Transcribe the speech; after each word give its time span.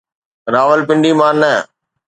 راولپنڊي 0.53 1.11
مان 1.19 1.35
نه. 1.41 1.53